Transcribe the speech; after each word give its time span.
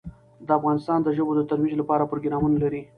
افغانستان 0.57 0.99
د 1.03 1.07
ژبو 1.17 1.31
د 1.35 1.41
ترویج 1.49 1.73
لپاره 1.77 2.09
پروګرامونه 2.11 2.55
لري. 2.63 2.81